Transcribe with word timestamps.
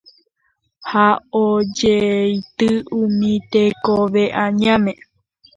ha 0.89 1.07
ojeity 1.43 2.69
umi 3.01 3.33
tekoañáme 3.51 4.93